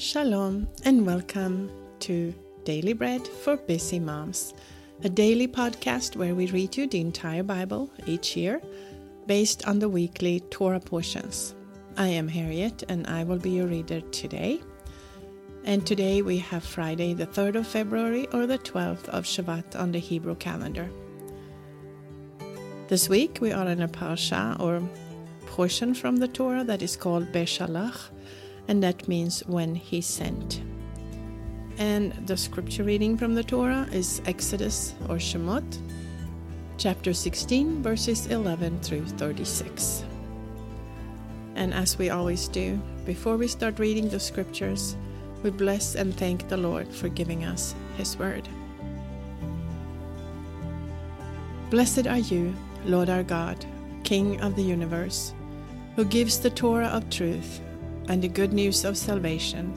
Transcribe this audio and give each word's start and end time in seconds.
Shalom 0.00 0.66
and 0.86 1.04
welcome 1.04 1.70
to 1.98 2.32
Daily 2.64 2.94
Bread 2.94 3.28
for 3.28 3.58
Busy 3.58 4.00
Moms, 4.00 4.54
a 5.04 5.10
daily 5.10 5.46
podcast 5.46 6.16
where 6.16 6.34
we 6.34 6.46
read 6.46 6.74
you 6.74 6.86
the 6.86 7.02
entire 7.02 7.42
Bible 7.42 7.90
each 8.06 8.34
year 8.34 8.62
based 9.26 9.68
on 9.68 9.78
the 9.78 9.90
weekly 9.90 10.40
Torah 10.48 10.80
portions. 10.80 11.54
I 11.98 12.06
am 12.06 12.28
Harriet 12.28 12.82
and 12.88 13.06
I 13.08 13.24
will 13.24 13.36
be 13.36 13.50
your 13.50 13.66
reader 13.66 14.00
today. 14.00 14.62
And 15.64 15.86
today 15.86 16.22
we 16.22 16.38
have 16.38 16.64
Friday, 16.64 17.12
the 17.12 17.26
3rd 17.26 17.56
of 17.56 17.66
February 17.66 18.26
or 18.28 18.46
the 18.46 18.58
12th 18.58 19.06
of 19.10 19.24
Shevat 19.24 19.78
on 19.78 19.92
the 19.92 19.98
Hebrew 19.98 20.36
calendar. 20.36 20.88
This 22.88 23.10
week 23.10 23.36
we 23.42 23.52
are 23.52 23.68
in 23.68 23.82
a 23.82 23.88
parsha 23.88 24.58
or 24.60 24.80
portion 25.44 25.92
from 25.92 26.16
the 26.16 26.28
Torah 26.28 26.64
that 26.64 26.80
is 26.80 26.96
called 26.96 27.30
Beshalach, 27.32 28.08
and 28.70 28.84
that 28.84 29.08
means 29.08 29.40
when 29.48 29.74
he 29.74 30.00
sent. 30.00 30.62
And 31.76 32.12
the 32.28 32.36
scripture 32.36 32.84
reading 32.84 33.16
from 33.18 33.34
the 33.34 33.42
Torah 33.42 33.88
is 33.90 34.22
Exodus 34.26 34.94
or 35.08 35.16
Shemot, 35.16 35.64
chapter 36.78 37.12
16, 37.12 37.82
verses 37.82 38.28
11 38.28 38.78
through 38.78 39.06
36. 39.06 40.04
And 41.56 41.74
as 41.74 41.98
we 41.98 42.10
always 42.10 42.46
do, 42.46 42.80
before 43.04 43.36
we 43.36 43.48
start 43.48 43.80
reading 43.80 44.08
the 44.08 44.20
scriptures, 44.20 44.96
we 45.42 45.50
bless 45.50 45.96
and 45.96 46.16
thank 46.16 46.48
the 46.48 46.56
Lord 46.56 46.86
for 46.86 47.08
giving 47.08 47.44
us 47.44 47.74
His 47.96 48.16
word. 48.16 48.48
Blessed 51.70 52.06
are 52.06 52.18
you, 52.18 52.54
Lord 52.84 53.10
our 53.10 53.24
God, 53.24 53.66
King 54.04 54.40
of 54.40 54.54
the 54.54 54.62
universe, 54.62 55.34
who 55.96 56.04
gives 56.04 56.38
the 56.38 56.50
Torah 56.50 56.86
of 56.86 57.10
truth 57.10 57.60
and 58.10 58.20
the 58.20 58.28
good 58.28 58.52
news 58.52 58.84
of 58.84 58.98
salvation 58.98 59.72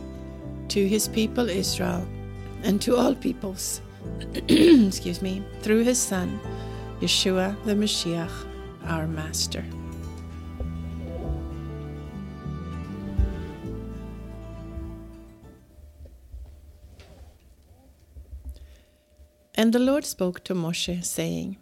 to 0.67 0.87
his 0.87 1.07
people 1.07 1.49
Israel 1.49 2.03
and 2.63 2.81
to 2.81 2.97
all 2.97 3.13
peoples, 3.13 3.79
excuse 4.47 5.21
me, 5.21 5.43
through 5.61 5.83
his 5.83 5.99
Son, 5.99 6.39
Yeshua 6.99 7.55
the 7.65 7.75
Mashiach, 7.75 8.31
our 8.87 9.05
Master. 9.05 9.63
And 19.53 19.71
the 19.73 19.79
Lord 19.79 20.05
spoke 20.05 20.43
to 20.45 20.55
Moshe, 20.55 21.05
saying, 21.05 21.57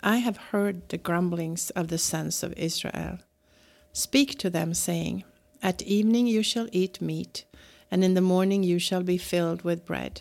I 0.00 0.18
have 0.18 0.36
heard 0.36 0.88
the 0.90 0.98
grumblings 0.98 1.70
of 1.70 1.88
the 1.88 1.98
sons 1.98 2.44
of 2.44 2.52
Israel. 2.56 3.18
Speak 3.92 4.38
to 4.38 4.48
them, 4.48 4.74
saying, 4.74 5.24
At 5.64 5.80
evening 5.80 6.26
you 6.26 6.42
shall 6.42 6.68
eat 6.72 7.00
meat, 7.00 7.46
and 7.90 8.04
in 8.04 8.12
the 8.12 8.20
morning 8.20 8.62
you 8.62 8.78
shall 8.78 9.02
be 9.02 9.16
filled 9.16 9.62
with 9.62 9.86
bread. 9.86 10.20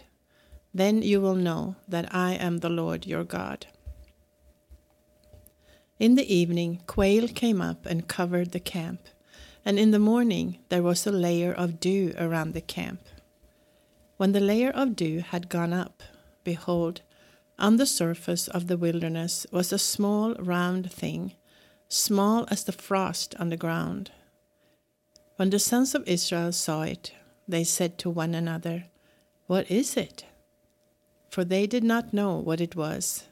Then 0.74 1.02
you 1.02 1.20
will 1.20 1.36
know 1.36 1.76
that 1.86 2.16
I 2.16 2.36
am 2.36 2.60
the 2.60 2.70
Lord 2.70 3.06
your 3.06 3.26
God. 3.26 3.68
In 6.00 6.16
the 6.16 6.34
evening, 6.34 6.80
quail 6.88 7.28
came 7.28 7.60
up 7.60 7.86
and 7.86 8.08
covered 8.08 8.54
the 8.54 8.62
camp, 8.62 9.02
and 9.66 9.78
in 9.78 9.92
the 9.92 10.00
morning 10.00 10.60
there 10.70 10.82
was 10.82 11.06
a 11.06 11.12
layer 11.12 11.52
of 11.52 11.82
dew 11.82 12.14
around 12.18 12.54
the 12.54 12.62
camp. 12.62 13.02
When 14.16 14.32
the 14.32 14.40
layer 14.40 14.72
of 14.72 14.96
dew 14.96 15.20
had 15.20 15.50
gone 15.50 15.74
up, 15.74 16.04
behold, 16.46 17.02
on 17.60 17.76
the 17.76 17.86
surface 17.86 18.48
of 18.48 18.68
the 18.68 18.78
wilderness 18.78 19.46
was 19.52 19.74
a 19.74 19.78
small 19.78 20.36
round 20.36 20.90
thing, 20.90 21.34
small 21.90 22.48
as 22.50 22.64
the 22.64 22.72
frost 22.72 23.36
on 23.40 23.50
the 23.50 23.58
ground. 23.58 24.12
When 25.44 25.50
the 25.50 25.60
sons 25.60 25.94
of 25.94 26.08
Israel 26.08 26.54
saw 26.54 26.84
it, 26.84 27.12
they 27.50 27.66
said 27.66 27.98
to 27.98 28.10
one 28.10 28.34
another, 28.34 28.86
What 29.48 29.70
is 29.70 29.98
it? 29.98 30.24
For 31.32 31.44
they 31.44 31.68
did 31.68 31.84
not 31.84 32.14
know 32.14 32.38
what 32.38 32.62
it 32.62 32.78
was. 32.78 33.26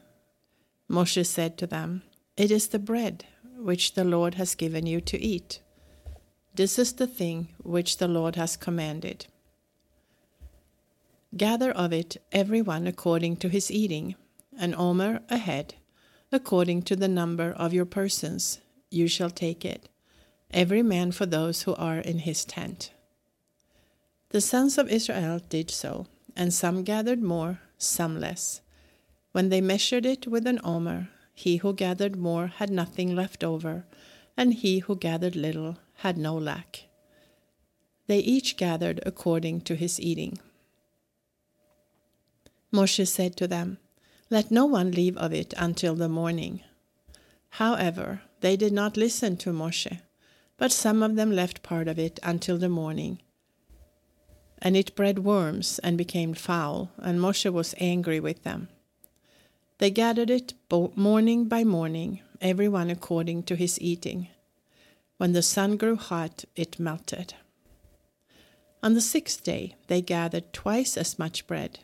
Moshe 0.90 1.26
said 1.26 1.58
to 1.58 1.68
them, 1.68 2.04
It 2.36 2.52
is 2.52 2.68
the 2.68 2.80
bread 2.80 3.24
which 3.56 3.94
the 3.94 4.04
Lord 4.04 4.34
has 4.34 4.56
given 4.56 4.86
you 4.86 5.00
to 5.00 5.18
eat. 5.18 5.62
This 6.54 6.78
is 6.78 6.92
the 6.92 7.08
thing 7.08 7.48
which 7.64 7.96
the 7.96 8.10
Lord 8.10 8.36
has 8.36 8.58
commanded. 8.58 9.28
Gather 11.38 11.72
of 11.72 11.94
it 11.94 12.18
every 12.34 12.62
one 12.62 12.88
according 12.88 13.38
to 13.38 13.48
his 13.48 13.72
eating, 13.72 14.16
an 14.60 14.76
omer 14.76 15.22
a 15.30 15.38
head, 15.38 15.76
according 16.30 16.82
to 16.82 16.98
the 16.98 17.08
number 17.08 17.54
of 17.54 17.74
your 17.74 17.86
persons, 17.86 18.60
you 18.90 19.08
shall 19.08 19.30
take 19.30 19.64
it, 19.64 19.88
every 20.54 20.84
man 20.84 21.12
for 21.12 21.26
those 21.26 21.64
who 21.64 21.76
are 21.76 22.00
in 22.00 22.20
his 22.20 22.46
tent. 22.46 22.92
The 24.30 24.42
sons 24.42 24.78
of 24.78 24.90
Israel 24.90 25.40
did 25.50 25.70
so, 25.70 26.08
and 26.36 26.54
some 26.54 26.84
gathered 26.84 27.22
more, 27.22 27.60
some 27.78 28.20
less. 28.20 28.62
When 29.32 29.50
they 29.50 29.62
measured 29.62 30.06
it 30.06 30.28
with 30.28 30.48
an 30.48 30.60
omer, 30.64 31.10
he 31.34 31.58
who 31.58 31.74
gathered 31.74 32.16
more 32.16 32.48
had 32.48 32.70
nothing 32.70 33.16
left 33.16 33.44
over, 33.44 33.86
and 34.38 34.54
he 34.54 34.80
who 34.80 34.96
gathered 34.96 35.36
little 35.36 35.78
had 35.96 36.18
no 36.18 36.38
lack. 36.38 36.84
They 38.08 38.20
each 38.20 38.58
gathered 38.58 39.02
according 39.06 39.62
to 39.62 39.76
his 39.76 40.00
eating. 40.00 40.40
Moshe 42.74 43.08
said 43.08 43.36
to 43.38 43.48
them, 43.48 43.78
Let 44.30 44.52
no 44.52 44.66
one 44.66 44.92
leave 44.92 45.18
of 45.18 45.34
it 45.34 45.54
until 45.58 45.96
the 45.96 46.10
morning. 46.10 46.62
However, 47.56 48.22
they 48.40 48.56
did 48.56 48.72
not 48.72 48.98
listen 48.98 49.36
to 49.38 49.52
Moshe, 49.52 50.00
but 50.62 50.72
some 50.72 51.02
of 51.02 51.16
them 51.16 51.32
left 51.32 51.64
part 51.64 51.88
of 51.88 51.98
it 51.98 52.20
until 52.22 52.56
the 52.56 52.70
morning. 52.70 53.20
And 54.60 54.78
it 54.78 54.96
bred 54.96 55.18
worms 55.18 55.80
and 55.80 55.98
became 55.98 56.36
foul, 56.36 56.92
and 57.00 57.20
Moshe 57.20 57.52
was 57.52 57.74
angry 57.80 58.20
with 58.20 58.44
them. 58.44 58.70
They 59.80 59.90
gathered 59.90 60.30
it 60.30 60.54
morning 60.70 61.46
by 61.46 61.64
morning, 61.64 62.20
every 62.40 62.68
one 62.68 62.92
according 62.92 63.42
to 63.46 63.56
his 63.56 63.82
eating. 63.82 64.28
When 65.18 65.34
the 65.34 65.42
sun 65.42 65.78
grew 65.78 65.96
hot, 65.96 66.46
it 66.56 66.80
melted. 66.80 67.34
On 68.84 68.94
the 68.94 69.02
sixth 69.02 69.44
day, 69.44 69.74
they 69.88 70.04
gathered 70.04 70.54
twice 70.54 70.96
as 70.96 71.18
much 71.18 71.48
bread 71.48 71.80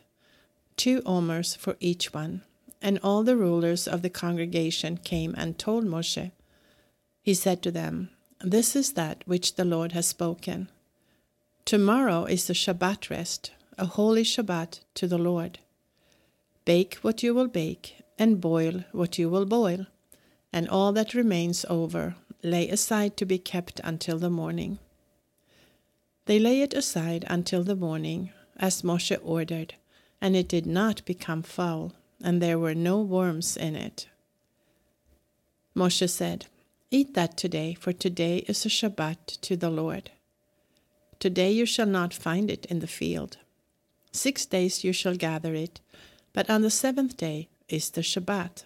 two 0.76 1.02
omers 1.04 1.56
for 1.56 1.76
each 1.80 2.14
one. 2.14 2.42
And 2.80 3.00
all 3.02 3.24
the 3.24 3.36
rulers 3.36 3.88
of 3.88 4.02
the 4.02 4.10
congregation 4.24 4.98
came 4.98 5.34
and 5.36 5.58
told 5.58 5.84
Moshe. 5.84 6.30
He 7.20 7.34
said 7.34 7.60
to 7.64 7.72
them, 7.72 8.10
This 8.40 8.76
is 8.76 8.92
that 8.92 9.22
which 9.26 9.56
the 9.56 9.64
Lord 9.64 9.92
has 9.92 10.06
spoken. 10.06 10.68
Tomorrow 11.64 12.24
is 12.24 12.46
the 12.46 12.54
Shabbat 12.54 13.10
rest, 13.10 13.52
a 13.76 13.86
holy 13.86 14.22
Shabbat 14.22 14.80
to 14.94 15.06
the 15.06 15.18
Lord. 15.18 15.58
Bake 16.64 16.96
what 17.02 17.22
you 17.22 17.34
will 17.34 17.48
bake, 17.48 17.96
and 18.18 18.40
boil 18.40 18.84
what 18.92 19.18
you 19.18 19.28
will 19.28 19.46
boil, 19.46 19.86
and 20.52 20.68
all 20.68 20.92
that 20.92 21.14
remains 21.14 21.64
over 21.68 22.16
lay 22.42 22.68
aside 22.68 23.16
to 23.16 23.26
be 23.26 23.38
kept 23.38 23.80
until 23.82 24.18
the 24.18 24.30
morning. 24.30 24.78
They 26.26 26.38
lay 26.38 26.62
it 26.62 26.74
aside 26.74 27.24
until 27.28 27.64
the 27.64 27.76
morning, 27.76 28.30
as 28.56 28.82
Moshe 28.82 29.18
ordered 29.22 29.74
and 30.20 30.36
it 30.36 30.48
did 30.48 30.66
not 30.66 31.04
become 31.04 31.42
foul, 31.42 31.92
and 32.22 32.42
there 32.42 32.58
were 32.58 32.74
no 32.74 33.00
worms 33.00 33.56
in 33.56 33.76
it. 33.76 34.08
Moshe 35.76 36.08
said, 36.10 36.46
Eat 36.90 37.12
that 37.12 37.36
today, 37.36 37.74
for 37.74 37.92
today 37.92 38.38
is 38.48 38.64
a 38.64 38.70
Shabbat 38.70 39.42
to 39.42 39.56
the 39.56 39.68
Lord. 39.68 40.10
Today 41.18 41.52
you 41.52 41.66
shall 41.66 41.86
not 41.86 42.14
find 42.14 42.50
it 42.50 42.64
in 42.66 42.78
the 42.78 42.86
field. 42.86 43.36
Six 44.10 44.46
days 44.46 44.84
you 44.84 44.94
shall 44.94 45.14
gather 45.14 45.54
it, 45.54 45.80
but 46.32 46.48
on 46.48 46.62
the 46.62 46.70
seventh 46.70 47.18
day 47.18 47.50
is 47.68 47.90
the 47.90 48.00
Shabbat. 48.00 48.64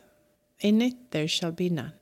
In 0.61 0.81
it 0.81 1.11
there 1.11 1.27
shall 1.27 1.51
be 1.51 1.69
none. 1.69 1.95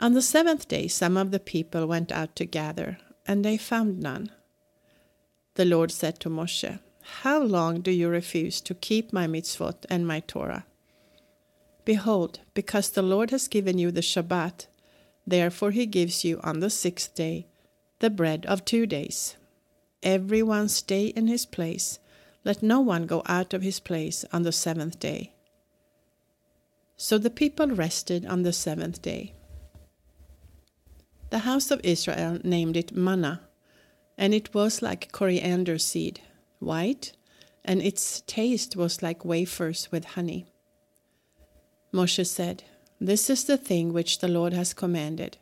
On 0.00 0.14
the 0.14 0.22
seventh 0.22 0.66
day 0.66 0.88
some 0.88 1.16
of 1.16 1.30
the 1.30 1.38
people 1.38 1.86
went 1.86 2.10
out 2.10 2.34
to 2.34 2.44
gather, 2.44 2.98
and 3.28 3.44
they 3.44 3.56
found 3.56 4.00
none. 4.00 4.32
The 5.54 5.64
Lord 5.64 5.92
said 5.92 6.18
to 6.20 6.28
Moshe, 6.28 6.80
how 7.22 7.40
long 7.40 7.82
do 7.82 7.92
you 7.92 8.08
refuse 8.08 8.60
to 8.62 8.74
keep 8.74 9.12
my 9.12 9.28
mitzvot 9.28 9.86
and 9.88 10.08
my 10.08 10.18
Torah? 10.20 10.66
Behold, 11.90 12.38
because 12.54 12.88
the 12.88 13.02
Lord 13.02 13.32
has 13.32 13.48
given 13.48 13.76
you 13.76 13.90
the 13.90 14.00
Shabbat, 14.00 14.68
therefore 15.26 15.72
he 15.72 15.86
gives 15.86 16.24
you 16.24 16.38
on 16.44 16.60
the 16.60 16.70
sixth 16.70 17.16
day 17.16 17.48
the 17.98 18.08
bread 18.08 18.46
of 18.46 18.64
two 18.64 18.86
days. 18.86 19.34
Every 20.00 20.40
one 20.40 20.68
stay 20.68 21.06
in 21.06 21.26
his 21.26 21.44
place, 21.44 21.98
let 22.44 22.62
no 22.62 22.78
one 22.78 23.06
go 23.06 23.24
out 23.26 23.52
of 23.52 23.62
his 23.62 23.80
place 23.80 24.24
on 24.32 24.44
the 24.44 24.52
seventh 24.52 25.00
day. 25.00 25.32
So 26.96 27.18
the 27.18 27.28
people 27.28 27.66
rested 27.66 28.24
on 28.24 28.42
the 28.44 28.52
seventh 28.52 29.02
day. 29.02 29.34
The 31.30 31.40
house 31.40 31.72
of 31.72 31.80
Israel 31.82 32.38
named 32.44 32.76
it 32.76 32.94
manna, 32.94 33.48
and 34.16 34.32
it 34.32 34.54
was 34.54 34.80
like 34.80 35.10
coriander 35.10 35.76
seed 35.76 36.20
white, 36.60 37.14
and 37.64 37.82
its 37.82 38.20
taste 38.28 38.76
was 38.76 39.02
like 39.02 39.24
wafers 39.24 39.88
with 39.90 40.14
honey. 40.14 40.46
Moshe 41.92 42.26
said, 42.26 42.64
This 43.00 43.28
is 43.28 43.44
the 43.44 43.56
thing 43.56 43.92
which 43.92 44.18
the 44.18 44.28
Lord 44.28 44.52
has 44.52 44.74
commanded. 44.74 45.38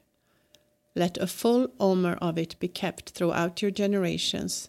Let 0.94 1.18
a 1.18 1.26
full 1.26 1.68
omer 1.78 2.14
of 2.20 2.38
it 2.38 2.58
be 2.58 2.68
kept 2.68 3.10
throughout 3.10 3.60
your 3.60 3.70
generations, 3.70 4.68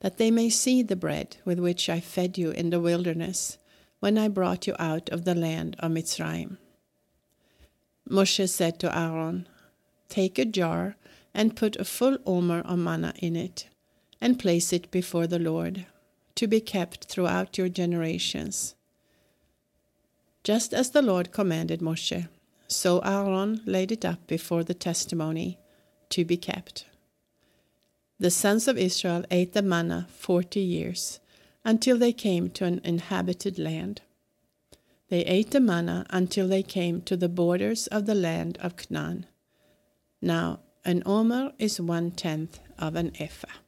that 0.00 0.18
they 0.18 0.30
may 0.30 0.48
see 0.48 0.82
the 0.82 0.96
bread 0.96 1.36
with 1.44 1.58
which 1.58 1.88
I 1.88 2.00
fed 2.00 2.38
you 2.38 2.50
in 2.50 2.70
the 2.70 2.80
wilderness 2.80 3.58
when 4.00 4.18
I 4.18 4.28
brought 4.28 4.66
you 4.66 4.76
out 4.78 5.08
of 5.08 5.24
the 5.24 5.34
land 5.34 5.76
of 5.80 5.90
Mitzrayim. 5.90 6.58
Moshe 8.08 8.48
said 8.48 8.78
to 8.80 8.96
Aaron, 8.96 9.48
Take 10.08 10.38
a 10.38 10.44
jar 10.44 10.96
and 11.34 11.56
put 11.56 11.76
a 11.76 11.84
full 11.84 12.18
omer 12.24 12.60
of 12.60 12.78
manna 12.78 13.12
in 13.18 13.34
it, 13.36 13.68
and 14.20 14.38
place 14.38 14.72
it 14.72 14.90
before 14.90 15.26
the 15.26 15.38
Lord, 15.38 15.86
to 16.36 16.46
be 16.46 16.60
kept 16.60 17.06
throughout 17.06 17.58
your 17.58 17.68
generations. 17.68 18.74
Just 20.46 20.72
as 20.72 20.90
the 20.90 21.02
Lord 21.02 21.32
commanded 21.32 21.80
Moshe, 21.80 22.28
so 22.68 23.00
Aaron 23.00 23.62
laid 23.64 23.90
it 23.90 24.04
up 24.04 24.28
before 24.28 24.62
the 24.62 24.74
testimony, 24.74 25.58
to 26.10 26.24
be 26.24 26.36
kept. 26.36 26.86
The 28.20 28.30
sons 28.30 28.68
of 28.68 28.78
Israel 28.78 29.24
ate 29.28 29.54
the 29.54 29.62
manna 29.62 30.06
forty 30.08 30.60
years, 30.60 31.18
until 31.64 31.98
they 31.98 32.12
came 32.12 32.48
to 32.50 32.64
an 32.64 32.80
inhabited 32.84 33.58
land. 33.58 34.02
They 35.08 35.24
ate 35.24 35.50
the 35.50 35.58
manna 35.58 36.06
until 36.10 36.46
they 36.46 36.62
came 36.62 37.02
to 37.02 37.16
the 37.16 37.28
borders 37.28 37.88
of 37.88 38.06
the 38.06 38.14
land 38.14 38.56
of 38.58 38.76
Canaan. 38.76 39.26
Now, 40.22 40.60
an 40.84 41.02
omer 41.04 41.54
is 41.58 41.80
one 41.80 42.12
tenth 42.12 42.60
of 42.78 42.94
an 42.94 43.10
ephah. 43.18 43.58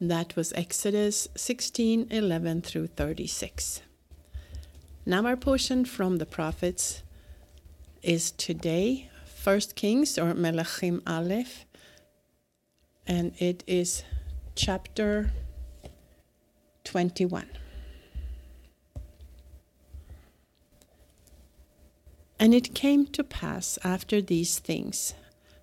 That 0.00 0.36
was 0.36 0.52
Exodus 0.52 1.26
16 1.34 2.06
11 2.12 2.62
through 2.62 2.86
36. 2.86 3.82
Now, 5.06 5.26
our 5.26 5.36
portion 5.36 5.84
from 5.84 6.16
the 6.16 6.24
prophets 6.24 7.02
is 8.02 8.30
today, 8.30 9.10
First 9.26 9.76
Kings 9.76 10.16
or 10.16 10.32
Melachim 10.32 11.02
Aleph, 11.06 11.66
and 13.06 13.34
it 13.38 13.62
is 13.66 14.02
chapter 14.54 15.30
21. 16.84 17.46
And 22.40 22.54
it 22.54 22.74
came 22.74 23.06
to 23.08 23.22
pass 23.22 23.78
after 23.84 24.22
these 24.22 24.58
things 24.58 25.12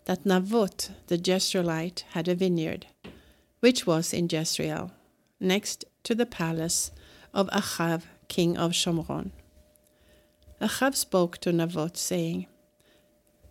that 0.06 0.24
Navot 0.24 0.92
the 1.08 1.18
Jezreelite 1.18 2.02
had 2.12 2.28
a 2.28 2.36
vineyard, 2.36 2.86
which 3.60 3.88
was 3.88 4.14
in 4.14 4.28
Jezreel, 4.32 4.92
next 5.40 5.84
to 6.04 6.14
the 6.14 6.28
palace 6.28 6.92
of 7.34 7.48
Achav 7.50 8.04
king 8.32 8.58
of 8.58 8.72
Shomron. 8.72 9.32
Achav 10.62 10.96
spoke 10.96 11.38
to 11.40 11.52
Naboth, 11.52 11.98
saying, 11.98 12.48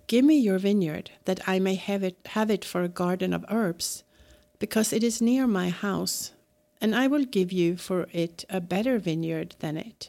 Give 0.06 0.24
me 0.24 0.38
your 0.38 0.58
vineyard, 0.58 1.10
that 1.26 1.40
I 1.46 1.58
may 1.58 1.74
have 1.74 2.02
it, 2.02 2.16
have 2.36 2.50
it 2.50 2.64
for 2.64 2.82
a 2.82 2.88
garden 2.88 3.34
of 3.34 3.44
herbs, 3.50 4.04
because 4.58 4.94
it 4.94 5.04
is 5.04 5.20
near 5.20 5.46
my 5.46 5.68
house, 5.68 6.32
and 6.80 6.96
I 6.96 7.08
will 7.08 7.26
give 7.26 7.52
you 7.52 7.76
for 7.76 8.06
it 8.10 8.46
a 8.48 8.60
better 8.60 8.98
vineyard 8.98 9.54
than 9.58 9.76
it. 9.76 10.08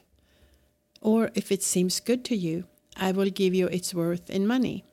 Or 1.01 1.31
if 1.35 1.51
it 1.51 1.63
seems 1.63 1.99
good 1.99 2.23
to 2.25 2.35
you, 2.37 2.63
I 2.95 3.11
will 3.11 3.29
give 3.29 3.53
you 3.53 3.67
its 3.67 3.93
worth 3.93 4.29
in 4.29 4.47
money. 4.47 4.85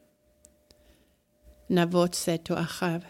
Naboth 1.68 2.16
said 2.16 2.44
to 2.46 2.56
Achav, 2.56 3.04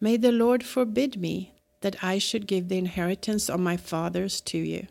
May 0.00 0.18
the 0.18 0.32
Lord 0.32 0.62
forbid 0.64 1.18
me 1.18 1.54
that 1.80 2.04
I 2.04 2.18
should 2.18 2.46
give 2.46 2.68
the 2.68 2.76
inheritance 2.76 3.48
of 3.48 3.58
my 3.58 3.78
fathers 3.78 4.42
to 4.42 4.58
you. 4.58 4.88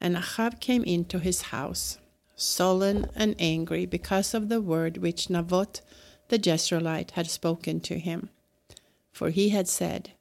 And 0.00 0.16
Achav 0.16 0.60
came 0.60 0.82
into 0.84 1.18
his 1.18 1.42
house, 1.42 1.98
sullen 2.34 3.06
and 3.14 3.34
angry 3.38 3.84
because 3.86 4.32
of 4.34 4.48
the 4.48 4.60
word 4.60 4.96
which 4.96 5.28
Naboth 5.28 5.82
the 6.28 6.38
Jezreelite 6.38 7.12
had 7.12 7.28
spoken 7.28 7.80
to 7.80 7.98
him. 7.98 8.30
For 9.12 9.30
he 9.30 9.50
had 9.50 9.68
said, 9.68 10.12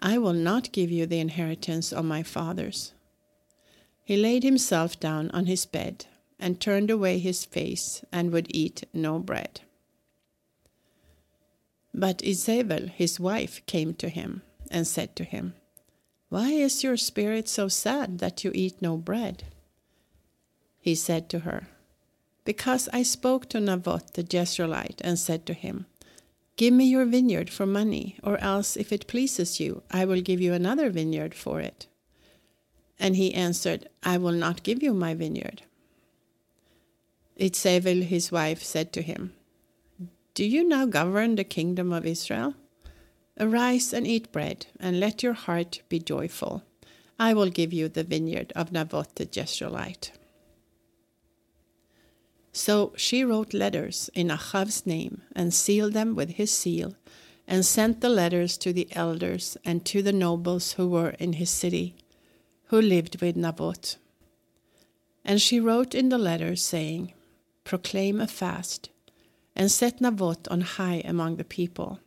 I 0.00 0.18
will 0.18 0.32
not 0.32 0.72
give 0.72 0.90
you 0.90 1.06
the 1.06 1.20
inheritance 1.20 1.92
of 1.92 2.04
my 2.04 2.22
fathers. 2.22 2.94
He 4.02 4.16
laid 4.16 4.42
himself 4.42 4.98
down 4.98 5.30
on 5.30 5.46
his 5.46 5.66
bed 5.66 6.06
and 6.38 6.58
turned 6.58 6.90
away 6.90 7.18
his 7.18 7.44
face 7.44 8.02
and 8.10 8.32
would 8.32 8.46
eat 8.48 8.84
no 8.92 9.18
bread. 9.18 9.60
But 11.92 12.18
Izabel, 12.22 12.88
his 12.90 13.20
wife, 13.20 13.64
came 13.66 13.94
to 13.94 14.08
him 14.08 14.42
and 14.70 14.86
said 14.86 15.14
to 15.16 15.24
him, 15.24 15.54
Why 16.30 16.50
is 16.50 16.84
your 16.84 16.96
spirit 16.96 17.48
so 17.48 17.66
sad 17.66 18.18
that 18.20 18.44
you 18.44 18.52
eat 18.54 18.80
no 18.80 18.96
bread? 18.96 19.44
He 20.78 20.94
said 20.94 21.28
to 21.30 21.40
her, 21.40 21.66
Because 22.44 22.88
I 22.92 23.02
spoke 23.02 23.48
to 23.48 23.58
Naboth 23.58 24.12
the 24.12 24.22
Jezreelite 24.22 25.00
and 25.02 25.18
said 25.18 25.44
to 25.46 25.52
him, 25.52 25.86
Give 26.56 26.72
me 26.72 26.84
your 26.84 27.04
vineyard 27.04 27.50
for 27.50 27.66
money, 27.66 28.16
or 28.22 28.38
else, 28.38 28.76
if 28.76 28.92
it 28.92 29.08
pleases 29.08 29.58
you, 29.58 29.82
I 29.90 30.04
will 30.04 30.20
give 30.20 30.40
you 30.40 30.52
another 30.52 30.88
vineyard 30.88 31.34
for 31.34 31.60
it. 31.60 31.88
And 32.96 33.16
he 33.16 33.34
answered, 33.34 33.88
I 34.04 34.16
will 34.16 34.32
not 34.32 34.62
give 34.62 34.84
you 34.84 34.94
my 34.94 35.14
vineyard. 35.14 35.62
Itzebel, 37.40 38.04
his 38.04 38.30
wife, 38.30 38.62
said 38.62 38.92
to 38.92 39.02
him, 39.02 39.32
Do 40.34 40.44
you 40.44 40.62
now 40.62 40.86
govern 40.86 41.34
the 41.34 41.44
kingdom 41.44 41.92
of 41.92 42.06
Israel? 42.06 42.54
Arise 43.40 43.94
and 43.94 44.06
eat 44.06 44.30
bread, 44.32 44.66
and 44.78 45.00
let 45.00 45.22
your 45.22 45.32
heart 45.32 45.80
be 45.88 45.98
joyful. 45.98 46.62
I 47.18 47.32
will 47.32 47.48
give 47.48 47.72
you 47.72 47.88
the 47.88 48.04
vineyard 48.04 48.52
of 48.54 48.70
Naboth 48.70 49.14
the 49.14 49.24
Jezreelite. 49.24 50.10
So 52.52 52.92
she 52.96 53.24
wrote 53.24 53.54
letters 53.54 54.10
in 54.14 54.28
Achav's 54.28 54.84
name 54.84 55.22
and 55.34 55.54
sealed 55.54 55.94
them 55.94 56.14
with 56.14 56.32
his 56.32 56.52
seal, 56.52 56.96
and 57.48 57.64
sent 57.64 58.02
the 58.02 58.10
letters 58.10 58.58
to 58.58 58.74
the 58.74 58.88
elders 58.92 59.56
and 59.64 59.86
to 59.86 60.02
the 60.02 60.12
nobles 60.12 60.72
who 60.72 60.88
were 60.88 61.14
in 61.18 61.34
his 61.34 61.48
city, 61.48 61.94
who 62.66 62.80
lived 62.80 63.22
with 63.22 63.36
Naboth. 63.36 63.96
And 65.24 65.40
she 65.40 65.58
wrote 65.58 65.94
in 65.94 66.10
the 66.10 66.18
letters, 66.18 66.62
saying, 66.62 67.14
proclaim 67.64 68.20
a 68.20 68.26
fast, 68.26 68.90
and 69.56 69.70
set 69.70 70.00
Naboth 70.00 70.46
on 70.50 70.60
high 70.60 71.02
among 71.06 71.36
the 71.36 71.44
people. 71.44 72.00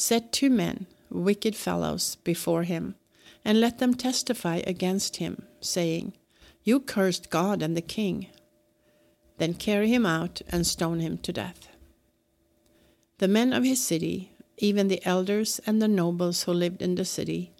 Set 0.00 0.30
two 0.30 0.48
men, 0.48 0.86
wicked 1.10 1.56
fellows, 1.56 2.18
before 2.22 2.62
him, 2.62 2.94
and 3.44 3.60
let 3.60 3.80
them 3.80 3.94
testify 3.94 4.62
against 4.64 5.16
him, 5.16 5.42
saying, 5.60 6.12
You 6.62 6.78
cursed 6.78 7.30
God 7.30 7.62
and 7.62 7.76
the 7.76 7.82
king. 7.82 8.28
Then 9.38 9.54
carry 9.54 9.88
him 9.88 10.06
out 10.06 10.40
and 10.50 10.64
stone 10.64 11.00
him 11.00 11.18
to 11.18 11.32
death. 11.32 11.66
The 13.18 13.26
men 13.26 13.52
of 13.52 13.64
his 13.64 13.82
city, 13.82 14.36
even 14.58 14.86
the 14.86 15.04
elders 15.04 15.58
and 15.66 15.82
the 15.82 15.88
nobles 15.88 16.44
who 16.44 16.52
lived 16.52 16.80
in 16.80 16.94
the 16.94 17.04
city, 17.04 17.50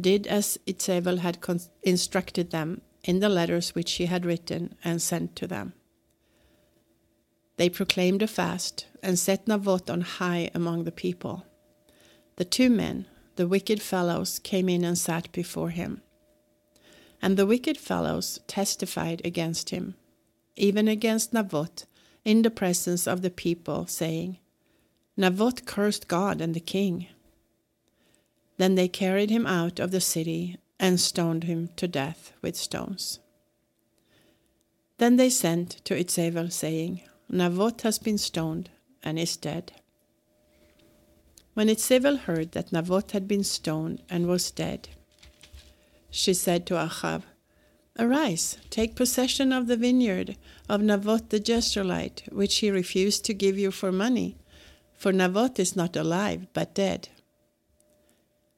did 0.00 0.26
as 0.26 0.58
Itzebel 0.66 1.18
had 1.18 1.36
instructed 1.82 2.50
them 2.50 2.80
in 3.02 3.20
the 3.20 3.28
letters 3.28 3.74
which 3.74 3.90
she 3.90 4.06
had 4.06 4.24
written 4.24 4.74
and 4.82 5.02
sent 5.02 5.36
to 5.36 5.46
them. 5.46 5.74
They 7.58 7.68
proclaimed 7.68 8.22
a 8.22 8.26
fast 8.26 8.86
and 9.02 9.18
set 9.18 9.44
Navot 9.44 9.90
on 9.90 10.00
high 10.00 10.50
among 10.54 10.84
the 10.84 10.90
people. 10.90 11.44
The 12.36 12.44
two 12.44 12.70
men, 12.70 13.06
the 13.36 13.46
wicked 13.46 13.80
fellows, 13.80 14.38
came 14.38 14.68
in 14.68 14.84
and 14.84 14.98
sat 14.98 15.30
before 15.32 15.70
him. 15.70 16.02
And 17.22 17.36
the 17.36 17.46
wicked 17.46 17.78
fellows 17.78 18.40
testified 18.46 19.22
against 19.24 19.70
him, 19.70 19.94
even 20.56 20.88
against 20.88 21.32
Naboth, 21.32 21.86
in 22.24 22.42
the 22.42 22.50
presence 22.50 23.06
of 23.06 23.22
the 23.22 23.30
people, 23.30 23.86
saying, 23.86 24.38
Naboth 25.16 25.64
cursed 25.64 26.08
God 26.08 26.40
and 26.40 26.54
the 26.54 26.60
king. 26.60 27.06
Then 28.56 28.74
they 28.74 28.88
carried 28.88 29.30
him 29.30 29.46
out 29.46 29.78
of 29.78 29.90
the 29.90 30.00
city 30.00 30.58
and 30.80 31.00
stoned 31.00 31.44
him 31.44 31.68
to 31.76 31.86
death 31.86 32.32
with 32.42 32.56
stones. 32.56 33.20
Then 34.98 35.16
they 35.16 35.30
sent 35.30 35.84
to 35.84 35.94
Itzebel, 35.94 36.52
saying, 36.52 37.02
Naboth 37.28 37.82
has 37.82 37.98
been 37.98 38.18
stoned 38.18 38.70
and 39.02 39.18
is 39.18 39.36
dead. 39.36 39.72
When 41.54 41.68
Itzebel 41.68 42.18
heard 42.18 42.52
that 42.52 42.72
Naboth 42.72 43.12
had 43.12 43.28
been 43.28 43.44
stoned 43.44 44.02
and 44.10 44.26
was 44.26 44.50
dead, 44.50 44.88
she 46.10 46.34
said 46.34 46.66
to 46.66 46.74
Achav, 46.74 47.22
Arise, 47.96 48.58
take 48.70 48.96
possession 48.96 49.52
of 49.52 49.68
the 49.68 49.76
vineyard 49.76 50.36
of 50.68 50.80
Naboth 50.82 51.28
the 51.28 51.38
Jezreelite, 51.38 52.32
which 52.32 52.56
he 52.56 52.70
refused 52.70 53.24
to 53.24 53.34
give 53.34 53.56
you 53.56 53.70
for 53.70 53.92
money, 53.92 54.36
for 54.94 55.12
Naboth 55.12 55.60
is 55.60 55.76
not 55.76 55.94
alive, 55.94 56.48
but 56.52 56.74
dead. 56.74 57.08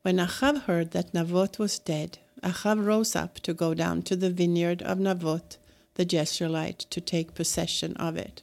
When 0.01 0.17
Achav 0.17 0.63
heard 0.63 0.93
that 0.93 1.13
Naboth 1.13 1.59
was 1.59 1.79
dead, 1.79 2.19
Achav 2.43 2.83
rose 2.83 3.15
up 3.15 3.41
to 3.41 3.53
go 3.53 3.75
down 3.75 4.03
to 4.03 4.17
the 4.17 4.31
vineyard 4.31 4.81
of 4.83 4.99
Naboth 4.99 5.59
the 5.97 6.07
Jezreelite 6.07 6.89
to 6.89 7.01
take 7.03 7.35
possession 7.35 7.95
of 7.97 8.17
it. 8.17 8.43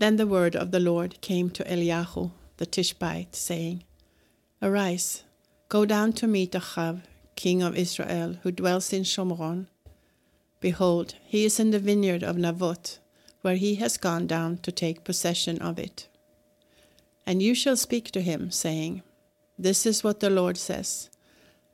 Then 0.00 0.16
the 0.16 0.26
word 0.26 0.56
of 0.56 0.70
the 0.70 0.80
Lord 0.80 1.20
came 1.20 1.50
to 1.50 1.64
Eliyahu 1.64 2.30
the 2.56 2.64
Tishbite, 2.64 3.36
saying, 3.36 3.84
Arise, 4.62 5.24
go 5.68 5.84
down 5.84 6.14
to 6.14 6.26
meet 6.26 6.52
Achav, 6.52 7.02
king 7.36 7.62
of 7.62 7.76
Israel, 7.76 8.38
who 8.42 8.50
dwells 8.50 8.94
in 8.94 9.02
Shomron. 9.02 9.66
Behold, 10.58 11.16
he 11.22 11.44
is 11.44 11.60
in 11.60 11.70
the 11.70 11.78
vineyard 11.78 12.22
of 12.22 12.38
Naboth, 12.38 12.98
where 13.42 13.56
he 13.56 13.74
has 13.74 13.98
gone 13.98 14.26
down 14.26 14.56
to 14.62 14.72
take 14.72 15.04
possession 15.04 15.60
of 15.60 15.78
it. 15.78 16.08
And 17.26 17.42
you 17.42 17.54
shall 17.54 17.76
speak 17.76 18.10
to 18.12 18.22
him, 18.22 18.50
saying, 18.50 19.02
This 19.58 19.84
is 19.84 20.02
what 20.02 20.20
the 20.20 20.30
Lord 20.30 20.56
says 20.56 21.10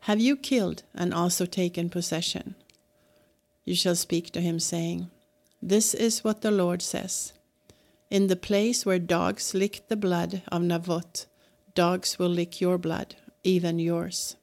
Have 0.01 0.21
you 0.21 0.37
killed 0.37 0.83
and 0.97 1.15
also 1.15 1.47
taken 1.47 1.91
possession? 1.91 2.57
You 3.65 3.77
shall 3.77 3.95
speak 3.95 4.33
to 4.33 4.41
him, 4.41 4.59
saying, 4.59 5.11
This 5.63 5.95
is 5.95 6.25
what 6.25 6.41
the 6.41 6.51
Lord 6.51 6.83
says 6.83 7.33
In 8.09 8.29
the 8.29 8.37
place 8.37 8.87
where 8.87 9.01
dogs 9.01 9.53
licked 9.53 9.89
the 9.89 9.97
blood 9.97 10.43
of 10.49 10.63
Navot, 10.63 11.27
dogs 11.75 12.19
will 12.19 12.29
lick 12.29 12.61
your 12.61 12.79
blood, 12.79 13.17
even 13.43 13.81
yours. 13.81 14.37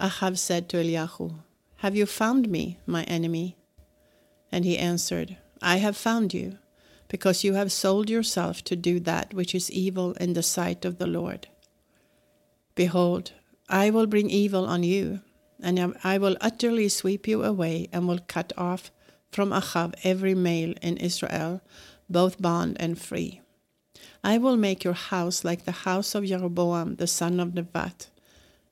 Ahav 0.00 0.38
said 0.38 0.68
to 0.68 0.78
Eliyahu, 0.78 1.36
Have 1.76 1.94
you 1.94 2.04
found 2.04 2.48
me, 2.48 2.78
my 2.84 3.04
enemy? 3.04 3.56
And 4.50 4.64
he 4.64 4.76
answered, 4.76 5.36
I 5.62 5.76
have 5.76 5.96
found 5.96 6.34
you 6.34 6.58
because 7.08 7.44
you 7.44 7.54
have 7.54 7.70
sold 7.70 8.10
yourself 8.10 8.62
to 8.64 8.74
do 8.74 8.98
that 9.00 9.32
which 9.32 9.54
is 9.54 9.70
evil 9.70 10.12
in 10.14 10.32
the 10.32 10.42
sight 10.42 10.84
of 10.84 10.98
the 10.98 11.06
Lord. 11.06 11.46
Behold, 12.74 13.32
I 13.68 13.90
will 13.90 14.06
bring 14.06 14.30
evil 14.30 14.66
on 14.66 14.82
you, 14.82 15.20
and 15.62 15.96
I 16.02 16.18
will 16.18 16.36
utterly 16.40 16.88
sweep 16.88 17.28
you 17.28 17.44
away, 17.44 17.88
and 17.92 18.06
will 18.06 18.18
cut 18.18 18.52
off 18.56 18.90
from 19.30 19.50
Achav 19.50 19.94
every 20.02 20.34
male 20.34 20.74
in 20.82 20.96
Israel, 20.96 21.60
both 22.08 22.40
bond 22.40 22.76
and 22.80 22.98
free. 22.98 23.40
I 24.22 24.38
will 24.38 24.56
make 24.56 24.84
your 24.84 24.94
house 24.94 25.44
like 25.44 25.64
the 25.64 25.86
house 25.86 26.14
of 26.14 26.24
Jeroboam 26.24 26.96
the 26.96 27.06
son 27.06 27.40
of 27.40 27.54
Nebat, 27.54 28.08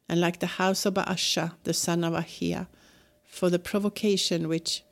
and 0.09 0.21
like 0.21 0.41
the 0.41 0.59
house 0.59 0.87
of 0.87 0.95
Baasha 0.95 1.53
the 1.65 1.75
son 1.75 2.05
of 2.05 2.13
Ahiah, 2.13 2.67
for 3.25 3.51
the 3.51 3.59
provocation 3.59 4.49
which 4.49 4.83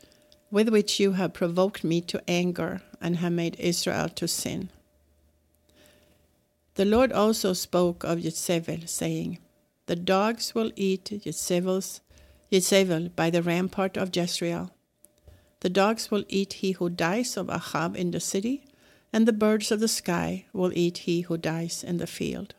with 0.50 0.68
which 0.68 1.00
you 1.00 1.12
have 1.12 1.32
provoked 1.32 1.82
me 1.82 2.00
to 2.02 2.22
anger 2.28 2.82
and 3.00 3.16
have 3.16 3.32
made 3.32 3.56
Israel 3.58 4.08
to 4.10 4.28
sin. 4.28 4.68
The 6.74 6.84
Lord 6.84 7.10
also 7.10 7.54
spoke 7.54 8.04
of 8.04 8.20
Jezebel, 8.20 8.86
saying, 8.86 9.38
The 9.86 9.96
dogs 9.96 10.54
will 10.54 10.70
eat 10.76 11.10
Jezebel's, 11.10 12.00
Jezebel 12.50 13.10
by 13.10 13.30
the 13.30 13.42
rampart 13.42 13.96
of 13.96 14.14
Jezreel. 14.14 14.71
The 15.62 15.70
dogs 15.70 16.10
will 16.10 16.24
eat 16.28 16.54
he 16.54 16.72
who 16.72 16.90
dies 16.90 17.36
of 17.36 17.48
Ahab 17.48 17.96
in 17.96 18.10
the 18.10 18.18
city, 18.18 18.64
and 19.12 19.28
the 19.28 19.32
birds 19.32 19.70
of 19.70 19.78
the 19.78 19.86
sky 19.86 20.46
will 20.52 20.72
eat 20.76 20.98
he 21.06 21.20
who 21.20 21.38
dies 21.38 21.84
in 21.84 21.98
the 21.98 22.06
field. 22.08 22.56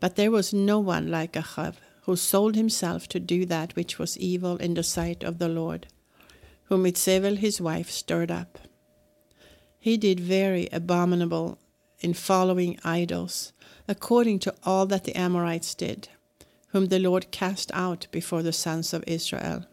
But 0.00 0.16
there 0.16 0.32
was 0.32 0.52
no 0.52 0.80
one 0.80 1.08
like 1.12 1.36
Ahab 1.36 1.76
who 2.06 2.16
sold 2.16 2.56
himself 2.56 3.06
to 3.08 3.20
do 3.20 3.46
that 3.46 3.76
which 3.76 4.00
was 4.00 4.18
evil 4.18 4.56
in 4.56 4.74
the 4.74 4.82
sight 4.82 5.22
of 5.22 5.38
the 5.38 5.48
Lord, 5.48 5.86
whom 6.64 6.86
Jezebel 6.86 7.36
his 7.36 7.60
wife 7.60 7.88
stirred 7.88 8.32
up. 8.32 8.58
He 9.78 9.96
did 9.96 10.18
very 10.18 10.68
abominable 10.72 11.60
in 12.00 12.14
following 12.14 12.80
idols, 12.82 13.52
according 13.86 14.40
to 14.40 14.54
all 14.64 14.86
that 14.86 15.04
the 15.04 15.14
Amorites 15.16 15.76
did, 15.76 16.08
whom 16.70 16.86
the 16.86 16.98
Lord 16.98 17.30
cast 17.30 17.70
out 17.72 18.08
before 18.10 18.42
the 18.42 18.52
sons 18.52 18.92
of 18.92 19.04
Israel. 19.06 19.66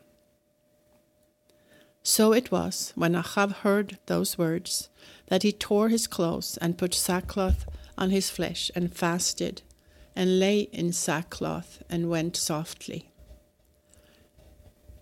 So 2.03 2.33
it 2.33 2.51
was, 2.51 2.93
when 2.95 3.15
Ahab 3.15 3.51
heard 3.57 3.97
those 4.05 4.37
words, 4.37 4.89
that 5.27 5.43
he 5.43 5.51
tore 5.51 5.89
his 5.89 6.07
clothes 6.07 6.57
and 6.57 6.77
put 6.77 6.93
sackcloth 6.93 7.65
on 7.97 8.09
his 8.09 8.29
flesh 8.29 8.71
and 8.75 8.93
fasted 8.93 9.61
and 10.15 10.39
lay 10.39 10.61
in 10.71 10.91
sackcloth 10.91 11.83
and 11.89 12.09
went 12.09 12.35
softly. 12.35 13.09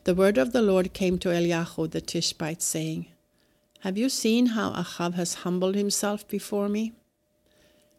The 0.04 0.16
word 0.16 0.38
of 0.38 0.54
the 0.54 0.62
Lord 0.62 0.94
came 0.94 1.18
to 1.20 1.30
Eliyahu 1.30 1.92
the 1.92 2.01
Tishbite, 2.01 2.62
saying, 2.62 3.08
Have 3.82 3.98
you 3.98 4.10
seen 4.10 4.48
how 4.48 4.72
Ahab 4.72 5.16
has 5.16 5.44
humbled 5.46 5.75
himself 5.75 6.27
before 6.27 6.70
me? 6.70 6.94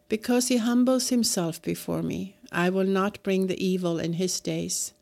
Because 0.07 0.47
he 0.47 0.57
humbles 0.57 1.09
himself 1.09 1.61
before 1.61 2.01
me, 2.01 2.35
I 2.51 2.69
will 2.69 2.85
not 2.85 3.21
bring 3.21 3.47
the 3.47 3.63
evil 3.63 3.99
in 3.99 4.13
his 4.13 4.39
days, 4.39 4.93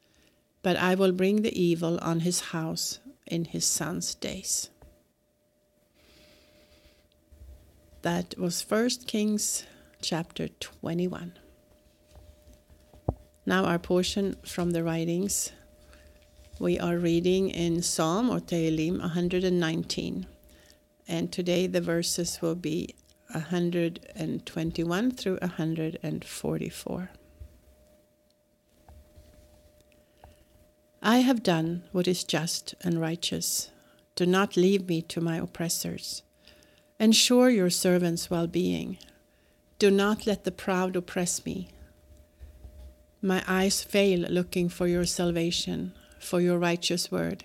but 0.61 0.75
I 0.75 0.95
will 0.95 1.13
bring 1.13 1.41
the 1.41 1.57
evil 1.57 1.97
on 2.01 2.21
his 2.21 2.51
house 2.51 2.99
in 3.27 3.45
his 3.45 3.65
son's 3.65 4.15
days. 4.15 4.69
That 8.01 8.37
was 8.37 8.61
1 8.61 8.89
Kings 9.05 9.65
chapter 10.01 10.47
21. 10.47 11.33
Now, 13.45 13.65
our 13.65 13.79
portion 13.79 14.35
from 14.45 14.71
the 14.71 14.83
writings. 14.83 15.51
We 16.59 16.79
are 16.79 16.97
reading 16.97 17.49
in 17.49 17.81
Psalm 17.81 18.29
or 18.29 18.39
Tehillim 18.39 18.99
119. 18.99 20.27
And 21.07 21.31
today 21.31 21.67
the 21.67 21.81
verses 21.81 22.41
will 22.41 22.55
be 22.55 22.95
121 23.31 25.11
through 25.11 25.37
144. 25.41 27.09
I 31.07 31.17
have 31.19 31.41
done 31.41 31.81
what 31.91 32.07
is 32.07 32.23
just 32.23 32.75
and 32.81 33.01
righteous. 33.01 33.71
Do 34.15 34.27
not 34.27 34.55
leave 34.57 34.87
me 34.87 35.01
to 35.03 35.21
my 35.21 35.37
oppressors. 35.37 36.21
Ensure 36.99 37.49
your 37.49 37.71
servant's 37.71 38.29
well 38.29 38.45
being. 38.47 38.99
Do 39.79 39.89
not 39.89 40.27
let 40.27 40.43
the 40.43 40.51
proud 40.51 40.95
oppress 40.95 41.43
me 41.43 41.69
my 43.21 43.43
eyes 43.47 43.83
fail 43.83 44.19
looking 44.29 44.69
for 44.69 44.87
your 44.87 45.05
salvation, 45.05 45.93
for 46.19 46.39
your 46.39 46.57
righteous 46.57 47.11
word. 47.11 47.43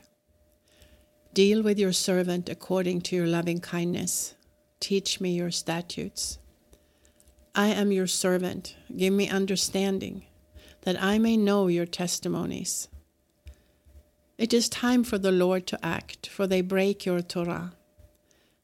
Deal 1.33 1.63
with 1.63 1.79
your 1.79 1.93
servant 1.93 2.49
according 2.49 3.01
to 3.01 3.17
your 3.17 3.27
loving 3.27 3.59
kindness. 3.59 4.35
Teach 4.81 5.21
me 5.21 5.33
your 5.33 5.51
statutes. 5.51 6.39
I 7.55 7.69
am 7.69 7.91
your 7.91 8.07
servant. 8.07 8.77
Give 8.95 9.15
me 9.15 9.29
understanding, 9.29 10.27
that 10.83 11.03
I 11.03 11.19
may 11.19 11.37
know 11.37 11.69
your 11.69 11.87
testimonies. 11.87 12.89
It 14.43 14.53
is 14.53 14.69
time 14.69 15.05
for 15.05 15.19
the 15.19 15.31
Lord 15.31 15.69
to 15.69 15.79
act, 15.87 16.27
for 16.27 16.49
they 16.49 16.63
break 16.63 17.07
your 17.07 17.23
Torah. 17.23 17.75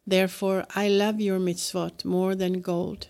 Therefore, 0.04 0.66
I 0.74 0.88
love 0.88 1.20
your 1.20 1.38
mitzvot 1.38 2.04
more 2.04 2.34
than 2.34 2.60
gold, 2.60 3.06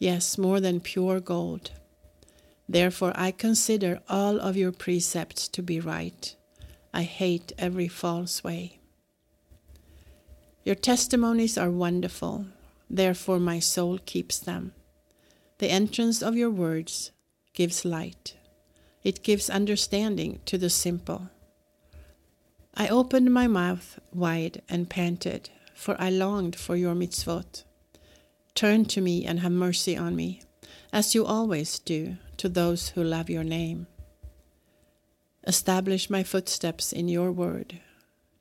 yes, 0.00 0.36
more 0.36 0.58
than 0.58 0.80
pure 0.80 1.20
gold. 1.20 1.70
Therefore, 2.68 3.12
I 3.14 3.30
consider 3.30 4.00
all 4.08 4.40
of 4.40 4.56
your 4.56 4.72
precepts 4.72 5.46
to 5.50 5.62
be 5.62 5.78
right. 5.78 6.34
I 6.92 7.04
hate 7.04 7.52
every 7.56 7.86
false 7.86 8.42
way. 8.42 8.80
Your 10.64 10.74
testimonies 10.74 11.56
are 11.56 11.70
wonderful, 11.70 12.46
therefore, 12.90 13.38
my 13.38 13.60
soul 13.60 14.00
keeps 14.04 14.40
them. 14.40 14.72
The 15.58 15.70
entrance 15.70 16.22
of 16.22 16.34
your 16.34 16.50
words 16.50 17.12
gives 17.54 17.84
light, 17.84 18.34
it 19.04 19.22
gives 19.22 19.48
understanding 19.48 20.40
to 20.46 20.58
the 20.58 20.70
simple. 20.70 21.30
I 22.74 22.88
opened 22.88 23.32
my 23.32 23.46
mouth 23.46 23.98
wide 24.12 24.62
and 24.68 24.88
panted, 24.88 25.50
for 25.74 26.00
I 26.00 26.10
longed 26.10 26.56
for 26.56 26.76
your 26.76 26.94
mitzvot. 26.94 27.64
Turn 28.54 28.84
to 28.86 29.00
me 29.00 29.24
and 29.24 29.40
have 29.40 29.52
mercy 29.52 29.96
on 29.96 30.14
me, 30.16 30.42
as 30.92 31.14
you 31.14 31.24
always 31.24 31.78
do 31.78 32.16
to 32.36 32.48
those 32.48 32.90
who 32.90 33.02
love 33.02 33.28
your 33.28 33.44
name. 33.44 33.86
Establish 35.46 36.10
my 36.10 36.22
footsteps 36.22 36.92
in 36.92 37.08
your 37.08 37.32
word. 37.32 37.80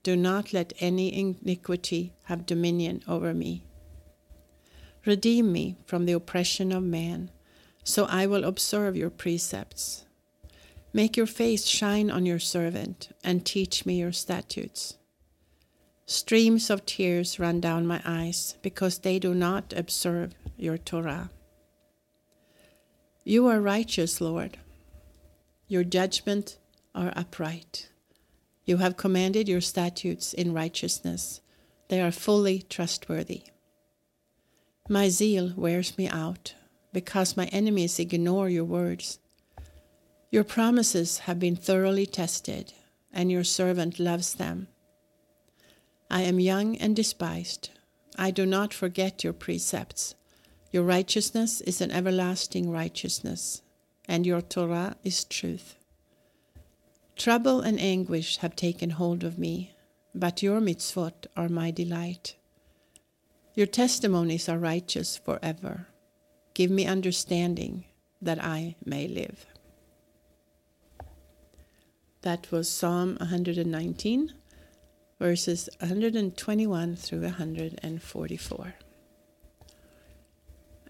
Do 0.03 0.15
not 0.15 0.53
let 0.53 0.73
any 0.79 1.13
iniquity 1.17 2.13
have 2.25 2.45
dominion 2.45 3.03
over 3.07 3.33
me. 3.33 3.65
Redeem 5.05 5.51
me 5.51 5.77
from 5.85 6.05
the 6.05 6.13
oppression 6.13 6.71
of 6.71 6.83
man, 6.83 7.31
so 7.83 8.05
I 8.05 8.25
will 8.27 8.43
observe 8.43 8.95
your 8.95 9.09
precepts. 9.09 10.05
Make 10.91 11.15
your 11.15 11.27
face 11.27 11.65
shine 11.65 12.09
on 12.09 12.25
your 12.25 12.39
servant, 12.39 13.09
and 13.23 13.45
teach 13.45 13.85
me 13.85 13.99
your 13.99 14.11
statutes. 14.11 14.97
Streams 16.05 16.71
of 16.71 16.85
tears 16.85 17.39
run 17.39 17.61
down 17.61 17.85
my 17.85 18.01
eyes, 18.03 18.57
because 18.63 18.99
they 18.99 19.19
do 19.19 19.35
not 19.35 19.73
observe 19.75 20.33
your 20.57 20.77
Torah. 20.77 21.29
You 23.23 23.45
are 23.47 23.61
righteous, 23.61 24.19
Lord. 24.19 24.57
Your 25.67 25.83
judgments 25.83 26.57
are 26.95 27.13
upright. 27.15 27.89
You 28.65 28.77
have 28.77 28.97
commanded 28.97 29.47
your 29.47 29.61
statutes 29.61 30.33
in 30.33 30.53
righteousness. 30.53 31.41
They 31.89 32.01
are 32.01 32.11
fully 32.11 32.63
trustworthy. 32.63 33.43
My 34.87 35.09
zeal 35.09 35.53
wears 35.55 35.95
me 35.95 36.07
out 36.07 36.55
because 36.91 37.37
my 37.37 37.45
enemies 37.45 37.99
ignore 37.99 38.49
your 38.49 38.63
words. 38.63 39.19
Your 40.31 40.43
promises 40.43 41.19
have 41.19 41.39
been 41.39 41.55
thoroughly 41.55 42.05
tested, 42.05 42.73
and 43.11 43.31
your 43.31 43.43
servant 43.43 43.99
loves 43.99 44.35
them. 44.35 44.67
I 46.11 46.21
am 46.21 46.39
young 46.39 46.77
and 46.77 46.95
despised. 46.95 47.71
I 48.15 48.29
do 48.29 48.45
not 48.45 48.73
forget 48.73 49.23
your 49.23 49.33
precepts. 49.33 50.13
Your 50.71 50.83
righteousness 50.83 51.61
is 51.61 51.81
an 51.81 51.89
everlasting 51.89 52.69
righteousness, 52.69 53.63
and 54.07 54.25
your 54.25 54.41
Torah 54.41 54.97
is 55.03 55.23
truth. 55.23 55.75
Trouble 57.15 57.61
and 57.61 57.79
anguish 57.79 58.37
have 58.37 58.55
taken 58.55 58.91
hold 58.91 59.23
of 59.23 59.39
me, 59.39 59.73
but 60.13 60.43
your 60.43 60.61
mitzvot 60.61 61.25
are 61.35 61.49
my 61.49 61.71
delight. 61.71 62.35
Your 63.55 63.67
testimonies 63.67 64.47
are 64.47 64.59
righteous 64.59 65.17
forever. 65.17 65.87
Give 66.53 66.69
me 66.69 66.85
understanding 66.85 67.85
that 68.21 68.43
I 68.43 68.75
may 68.85 69.07
live. 69.07 69.47
That 72.21 72.51
was 72.51 72.67
Psalm 72.67 73.15
119, 73.21 74.33
verses 75.19 75.69
121 75.79 76.95
through 76.97 77.21
144. 77.21 78.73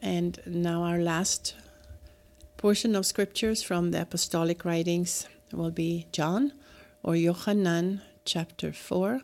And 0.01 0.39
now 0.47 0.81
our 0.81 0.97
last 0.97 1.53
portion 2.57 2.95
of 2.95 3.05
scriptures 3.05 3.61
from 3.61 3.91
the 3.91 4.01
apostolic 4.01 4.65
writings 4.65 5.27
will 5.53 5.69
be 5.69 6.07
John 6.11 6.51
or 7.03 7.15
Yohanan 7.15 8.01
chapter 8.25 8.73
4, 8.73 9.21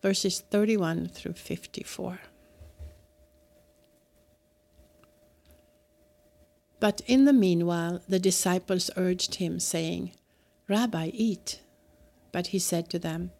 verses 0.00 0.38
31 0.38 1.08
through 1.08 1.32
54. 1.32 2.20
But 6.78 7.00
in 7.08 7.24
the 7.24 7.32
meanwhile, 7.32 8.00
the 8.08 8.20
disciples 8.20 8.92
urged 8.96 9.36
him, 9.36 9.58
saying, 9.58 10.12
Rabbi, 10.68 11.10
eat. 11.14 11.60
But 12.30 12.48
he 12.48 12.58
said 12.58 12.90
to 12.90 12.98
them, 12.98 13.30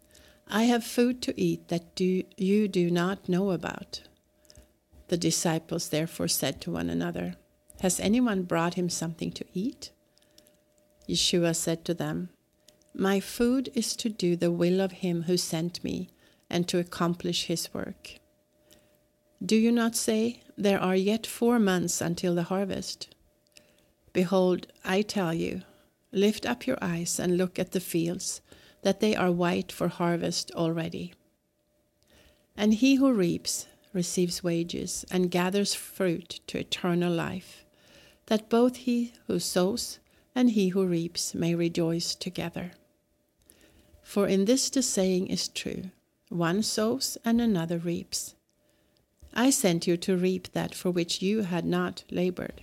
I 0.47 0.63
have 0.63 0.83
food 0.83 1.21
to 1.23 1.39
eat 1.39 1.67
that 1.67 1.93
do, 1.93 2.23
you 2.37 2.67
do 2.67 2.89
not 2.89 3.29
know 3.29 3.51
about. 3.51 4.01
The 5.09 5.17
disciples 5.17 5.89
therefore 5.89 6.27
said 6.27 6.59
to 6.61 6.71
one 6.71 6.89
another, 6.89 7.35
Has 7.81 7.99
anyone 7.99 8.43
brought 8.43 8.73
him 8.73 8.89
something 8.89 9.31
to 9.33 9.45
eat? 9.53 9.91
Yeshua 11.07 11.55
said 11.55 11.85
to 11.85 11.93
them, 11.93 12.29
My 12.95 13.19
food 13.19 13.69
is 13.75 13.95
to 13.97 14.09
do 14.09 14.35
the 14.35 14.51
will 14.51 14.81
of 14.81 14.91
him 14.91 15.23
who 15.23 15.37
sent 15.37 15.83
me 15.83 16.09
and 16.49 16.67
to 16.67 16.79
accomplish 16.79 17.45
his 17.45 17.71
work. 17.73 18.19
Do 19.43 19.55
you 19.55 19.71
not 19.71 19.95
say, 19.95 20.41
There 20.57 20.79
are 20.79 20.95
yet 20.95 21.27
four 21.27 21.59
months 21.59 22.01
until 22.01 22.33
the 22.33 22.43
harvest? 22.43 23.15
Behold, 24.13 24.67
I 24.83 25.03
tell 25.03 25.33
you, 25.33 25.61
lift 26.11 26.45
up 26.45 26.65
your 26.65 26.77
eyes 26.81 27.19
and 27.19 27.37
look 27.37 27.59
at 27.59 27.71
the 27.71 27.79
fields, 27.79 28.41
that 28.81 28.99
they 28.99 29.15
are 29.15 29.31
white 29.31 29.71
for 29.71 29.87
harvest 29.87 30.51
already. 30.55 31.13
And 32.55 32.73
he 32.73 32.95
who 32.95 33.13
reaps 33.13 33.67
receives 33.93 34.43
wages 34.43 35.05
and 35.11 35.31
gathers 35.31 35.73
fruit 35.73 36.39
to 36.47 36.59
eternal 36.59 37.13
life, 37.13 37.65
that 38.27 38.49
both 38.49 38.77
he 38.77 39.13
who 39.27 39.39
sows 39.39 39.99
and 40.35 40.51
he 40.51 40.69
who 40.69 40.85
reaps 40.85 41.33
may 41.33 41.55
rejoice 41.55 42.15
together. 42.15 42.71
For 44.01 44.27
in 44.27 44.45
this 44.45 44.69
the 44.69 44.81
saying 44.81 45.27
is 45.27 45.47
true 45.47 45.91
one 46.29 46.61
sows 46.61 47.17
and 47.25 47.41
another 47.41 47.79
reaps. 47.79 48.35
I 49.33 49.49
sent 49.49 49.87
you 49.87 49.97
to 49.97 50.15
reap 50.15 50.51
that 50.51 50.75
for 50.75 50.91
which 50.91 51.23
you 51.23 51.41
had 51.41 51.65
not 51.65 52.03
labored. 52.11 52.61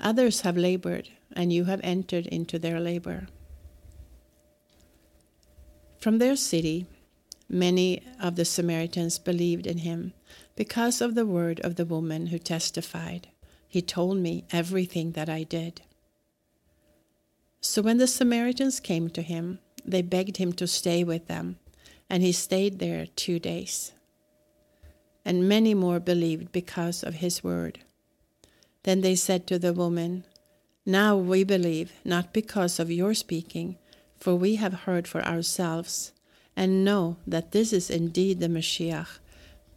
Others 0.00 0.42
have 0.42 0.56
labored, 0.56 1.08
and 1.32 1.52
you 1.52 1.64
have 1.64 1.80
entered 1.82 2.26
into 2.26 2.58
their 2.58 2.80
labor. 2.80 3.26
From 5.98 6.18
their 6.18 6.36
city, 6.36 6.86
many 7.48 8.02
of 8.20 8.36
the 8.36 8.44
Samaritans 8.44 9.18
believed 9.18 9.66
in 9.66 9.78
him 9.78 10.12
because 10.56 11.00
of 11.00 11.14
the 11.14 11.26
word 11.26 11.60
of 11.60 11.76
the 11.76 11.86
woman 11.86 12.26
who 12.26 12.38
testified, 12.38 13.28
He 13.66 13.82
told 13.82 14.18
me 14.18 14.44
everything 14.50 15.12
that 15.12 15.28
I 15.28 15.42
did. 15.44 15.82
So 17.60 17.80
when 17.80 17.96
the 17.96 18.06
Samaritans 18.06 18.78
came 18.78 19.08
to 19.10 19.22
him, 19.22 19.58
they 19.84 20.02
begged 20.02 20.36
him 20.36 20.52
to 20.52 20.66
stay 20.66 21.02
with 21.02 21.26
them, 21.26 21.58
and 22.10 22.22
he 22.22 22.32
stayed 22.32 22.78
there 22.78 23.06
two 23.06 23.38
days. 23.38 23.92
And 25.24 25.48
many 25.48 25.72
more 25.72 26.00
believed 26.00 26.52
because 26.52 27.02
of 27.02 27.14
his 27.14 27.42
word. 27.42 27.80
Then 28.82 29.00
they 29.00 29.14
said 29.14 29.46
to 29.46 29.58
the 29.58 29.72
woman, 29.72 30.24
Now 30.86 31.16
we 31.16 31.44
believe, 31.44 31.92
not 32.04 32.34
because 32.34 32.78
of 32.78 32.90
your 32.90 33.14
speaking, 33.14 33.78
for 34.18 34.34
we 34.34 34.56
have 34.56 34.84
heard 34.84 35.08
for 35.08 35.24
ourselves, 35.24 36.12
and 36.54 36.84
know 36.84 37.16
that 37.26 37.52
this 37.52 37.72
is 37.72 37.90
indeed 37.90 38.40
the 38.40 38.48
Messiah, 38.48 39.06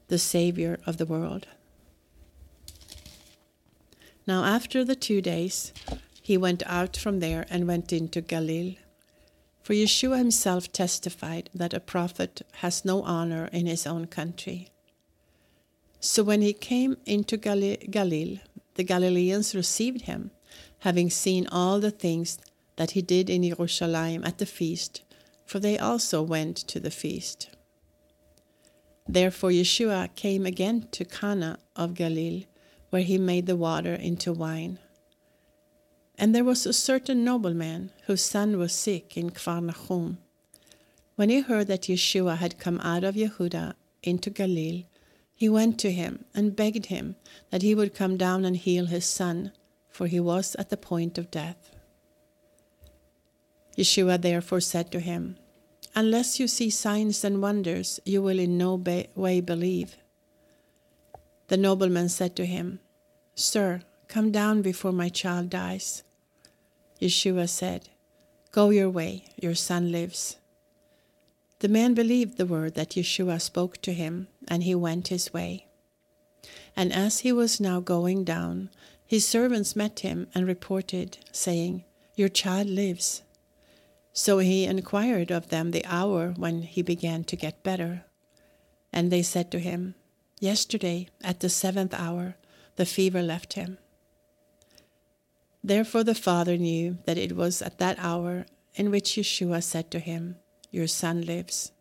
the 0.10 0.18
Savior 0.18 0.80
of 0.86 0.98
the 0.98 1.06
world. 1.06 1.48
Now, 4.28 4.44
after 4.44 4.84
the 4.84 4.96
two 4.96 5.22
days, 5.22 5.72
he 6.22 6.38
went 6.38 6.62
out 6.66 6.98
from 6.98 7.22
there 7.22 7.46
and 7.50 7.68
went 7.68 7.94
into 7.94 8.20
Galilee. 8.20 8.78
For 9.64 9.74
Yeshua 9.74 10.18
himself 10.18 10.74
testified 10.74 11.50
that 11.54 11.74
a 11.74 11.80
prophet 11.80 12.42
has 12.56 12.84
no 12.84 13.04
honor 13.04 13.50
in 13.54 13.66
his 13.66 13.88
own 13.88 14.08
country. 14.08 14.70
So 16.02 16.24
when 16.24 16.42
he 16.42 16.52
came 16.52 16.98
into 17.06 17.38
Galilee, 17.38 18.42
the 18.76 18.84
Galileans 18.84 19.56
received 19.56 20.02
him, 20.02 20.32
having 20.80 21.10
seen 21.10 21.48
all 21.48 21.80
the 21.80 21.92
things 21.92 22.38
that 22.76 22.92
he 22.92 23.02
did 23.02 23.30
in 23.30 23.44
Jerusalem 23.44 24.24
at 24.24 24.38
the 24.38 24.46
feast, 24.46 25.04
for 25.46 25.60
they 25.60 25.78
also 25.78 26.22
went 26.22 26.58
to 26.58 26.80
the 26.80 26.92
feast. 26.92 27.50
Therefore 29.08 29.52
Yeshua 29.52 30.14
came 30.16 30.46
again 30.46 30.88
to 30.92 31.06
Cana 31.06 31.60
of 31.76 31.94
Galilee, 31.94 32.46
where 32.90 33.02
he 33.02 33.18
made 33.18 33.46
the 33.46 33.56
water 33.56 33.94
into 33.94 34.34
wine. 34.34 34.80
And 36.18 36.34
there 36.34 36.44
was 36.44 36.66
a 36.66 36.74
certain 36.74 37.24
nobleman 37.24 37.92
whose 38.06 38.24
son 38.24 38.58
was 38.58 38.74
sick 38.74 39.16
in 39.18 39.30
Kafarnachum. 39.30 40.18
When 41.16 41.30
he 41.30 41.42
heard 41.42 41.68
that 41.68 41.84
Yeshua 41.84 42.38
had 42.38 42.60
come 42.60 42.80
out 42.82 43.04
of 43.04 43.16
Yehuda 43.16 43.76
into 44.04 44.30
Galilee, 44.30 44.86
he 45.34 45.48
went 45.48 45.80
to 45.80 45.92
him 45.92 46.26
and 46.34 46.56
begged 46.56 46.88
him 46.88 47.16
that 47.52 47.62
he 47.62 47.76
would 47.76 47.94
come 47.94 48.18
down 48.18 48.46
and 48.46 48.58
heal 48.58 48.88
his 48.88 49.06
son, 49.06 49.52
for 49.98 50.06
he 50.06 50.20
was 50.20 50.56
at 50.60 50.70
the 50.70 50.78
point 50.78 51.18
of 51.18 51.32
death. 51.32 51.72
Yeshua 53.76 54.22
therefore 54.22 54.62
said 54.62 54.92
to 54.92 55.00
him, 55.00 55.38
Unless 55.96 56.40
you 56.40 56.48
see 56.48 56.70
signs 56.70 57.24
and 57.24 57.42
wonders, 57.42 58.00
you 58.06 58.22
will 58.22 58.38
in 58.38 58.60
no 58.60 58.76
way 59.16 59.42
believe. 59.42 59.98
The 61.48 61.58
nobleman 61.58 62.10
said 62.10 62.36
to 62.36 62.46
him, 62.46 62.80
Sir, 63.34 63.82
come 64.08 64.30
down 64.32 64.62
before 64.62 64.92
my 64.92 65.10
child 65.10 65.50
dies. 65.50 66.04
Yeshua 67.02 67.50
said, 67.50 67.90
Go 68.52 68.70
your 68.70 68.92
way, 68.92 69.26
your 69.36 69.56
son 69.56 69.92
lives. 69.92 70.38
The 71.58 71.70
man 71.70 71.96
believed 71.96 72.38
the 72.38 72.46
word 72.46 72.76
that 72.76 72.92
Yeshua 72.92 73.42
spoke 73.42 73.82
to 73.82 73.94
him, 73.94 74.28
and 74.48 74.62
he 74.62 74.76
went 74.76 75.08
his 75.08 75.34
way. 75.34 75.66
And 76.76 76.94
as 76.94 77.20
he 77.20 77.32
was 77.32 77.60
now 77.60 77.80
going 77.80 78.24
down, 78.24 78.70
his 79.08 79.28
servants 79.28 79.76
met 79.76 80.02
him 80.02 80.28
and 80.36 80.46
reported, 80.46 81.18
saying, 81.32 81.86
Your 82.16 82.30
child 82.30 82.68
lives. 82.68 83.24
So 84.14 84.40
he 84.40 84.66
inquired 84.66 85.32
of 85.32 85.50
them 85.50 85.72
the 85.72 85.86
hour 85.86 86.34
when 86.36 86.64
he 86.64 86.82
began 86.82 87.24
to 87.26 87.36
get 87.36 87.64
better. 87.64 88.04
And 88.92 89.12
they 89.12 89.24
said 89.24 89.50
to 89.52 89.60
him, 89.60 89.96
Yesterday, 90.40 91.08
at 91.24 91.40
the 91.40 91.50
seventh 91.50 91.94
hour, 91.94 92.36
the 92.76 92.86
fever 92.86 93.24
left 93.24 93.54
him. 93.54 93.78
Therefore 95.64 96.04
the 96.04 96.16
father 96.16 96.58
knew 96.58 96.98
that 97.06 97.18
it 97.18 97.36
was 97.36 97.62
at 97.62 97.80
that 97.80 97.98
hour 98.00 98.46
in 98.76 98.92
which 98.92 99.16
Yeshua 99.16 99.64
said 99.64 99.90
to 99.92 100.00
him, 100.00 100.36
your 100.72 100.88
son 100.88 101.22
lives. 101.22 101.72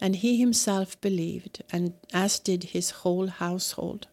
And 0.00 0.16
he 0.16 0.36
himself 0.36 1.00
believed, 1.00 1.62
and 1.70 1.94
as 2.12 2.38
did 2.38 2.64
his 2.64 2.90
whole 2.90 3.28
household. 3.28 4.08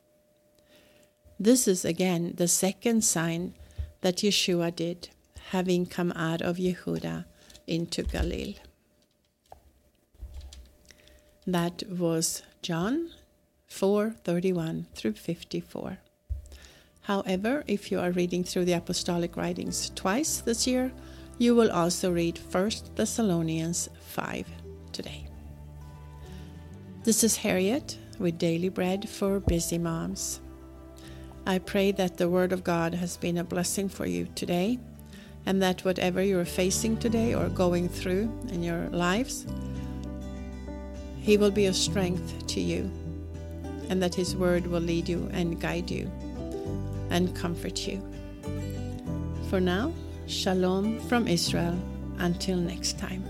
This 1.42 1.70
is 1.70 1.86
again 1.86 2.34
the 2.36 2.50
second 2.50 3.06
sign 3.06 3.54
that 4.02 4.18
Yeshua 4.18 4.76
did, 4.76 5.08
having 5.52 5.86
come 5.86 6.12
out 6.12 6.42
of 6.42 6.58
Yehuda 6.58 7.24
into 7.66 8.04
Galil. 8.04 8.58
That 11.48 11.84
was 11.90 12.44
John 12.62 13.12
4:31 13.70 14.88
through 14.94 15.14
54. 15.14 16.00
However, 17.04 17.64
if 17.68 17.90
you 17.90 18.02
are 18.02 18.12
reading 18.12 18.44
through 18.44 18.66
the 18.66 18.74
apostolic 18.74 19.38
writings 19.38 19.92
twice 19.96 20.42
this 20.42 20.68
year, 20.68 20.92
you 21.38 21.56
will 21.56 21.72
also 21.72 22.12
read 22.12 22.38
1 22.38 22.96
Thessalonians 22.96 23.88
5 24.02 24.46
today. 24.92 25.26
This 27.06 27.24
is 27.24 27.38
Harriet 27.38 27.98
with 28.20 28.38
Daily 28.38 28.68
Bread 28.68 29.08
for 29.08 29.40
Busy 29.40 29.78
Moms. 29.78 30.42
I 31.46 31.60
pray 31.60 31.92
that 31.94 32.18
the 32.18 32.30
Word 32.30 32.52
of 32.52 32.64
God 32.64 32.94
has 32.94 33.18
been 33.18 33.38
a 33.38 33.44
blessing 33.44 33.90
for 33.90 34.06
you 34.06 34.28
today, 34.36 34.80
and 35.46 35.62
that 35.62 35.84
whatever 35.86 36.22
you're 36.22 36.46
facing 36.46 36.98
today 36.98 37.34
or 37.34 37.50
going 37.50 37.90
through 37.90 38.32
in 38.50 38.64
your 38.64 38.88
lives, 38.90 39.46
He 41.20 41.38
will 41.38 41.52
be 41.52 41.66
a 41.66 41.74
strength 41.74 42.48
to 42.48 42.62
you, 42.62 42.92
and 43.90 44.02
that 44.02 44.16
His 44.16 44.36
Word 44.36 44.68
will 44.68 44.82
lead 44.82 45.10
you 45.10 45.30
and 45.34 45.60
guide 45.60 45.90
you 45.90 46.12
and 47.10 47.36
comfort 47.36 47.88
you. 47.88 48.02
For 49.50 49.60
now, 49.60 49.92
Shalom 50.30 51.00
from 51.10 51.28
Israel. 51.28 51.76
Until 52.20 52.58
next 52.58 53.00
time. 53.00 53.29